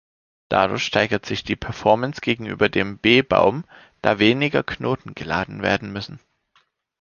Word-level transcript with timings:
Dadurch 0.49 0.83
steigert 0.85 1.27
sich 1.27 1.43
die 1.43 1.55
Performance 1.55 2.21
gegenüber 2.21 2.69
dem 2.69 2.97
B-Baum, 2.97 3.65
da 4.01 4.17
weniger 4.17 4.63
Knoten 4.63 5.13
geladen 5.13 5.61
werden 5.61 5.93
müssen. 5.93 6.19